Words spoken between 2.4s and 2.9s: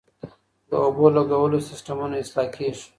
کېږي.